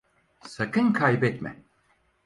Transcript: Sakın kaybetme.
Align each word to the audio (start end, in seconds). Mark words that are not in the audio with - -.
Sakın 0.47 0.93
kaybetme. 0.93 1.63